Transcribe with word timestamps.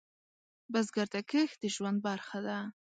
بزګر 0.71 1.07
ته 1.13 1.19
کښت 1.29 1.57
د 1.61 1.63
ژوند 1.75 1.97
برخه 2.07 2.39
ده 2.47 2.57